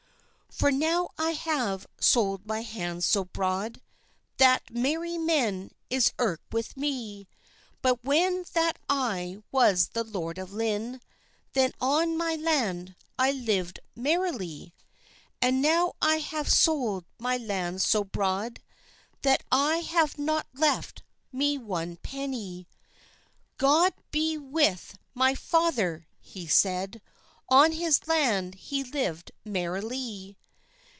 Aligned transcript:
"For 0.53 0.69
now 0.69 1.09
I 1.17 1.31
have 1.31 1.87
sold 1.97 2.45
my 2.45 2.59
lands 2.75 3.05
so 3.05 3.23
broad 3.23 3.81
That 4.35 4.69
merry 4.69 5.17
man 5.17 5.71
is 5.89 6.11
irke 6.19 6.41
with 6.51 6.75
mee; 6.75 7.29
But 7.81 8.03
when 8.03 8.43
that 8.51 8.77
I 8.89 9.37
was 9.49 9.87
the 9.87 10.03
Lord 10.03 10.37
of 10.37 10.51
Lynne 10.51 10.99
Then 11.53 11.71
on 11.79 12.17
my 12.17 12.35
land 12.35 12.95
I 13.17 13.31
lived 13.31 13.79
merrily; 13.95 14.75
"And 15.41 15.61
now 15.61 15.93
I 16.01 16.17
have 16.17 16.51
sold 16.51 17.05
my 17.17 17.37
land 17.37 17.81
so 17.81 18.03
broade 18.03 18.61
That 19.21 19.43
I 19.53 19.77
have 19.77 20.17
not 20.19 20.47
left 20.53 21.01
me 21.31 21.57
one 21.57 21.95
pennye! 21.95 22.67
God 23.57 23.93
be 24.11 24.37
with 24.37 24.95
my 25.15 25.33
father!" 25.33 26.07
he 26.19 26.45
said, 26.45 27.01
"On 27.49 27.71
his 27.71 28.05
land 28.07 28.55
he 28.55 28.83
lived 28.83 29.31
merrily." 29.45 30.37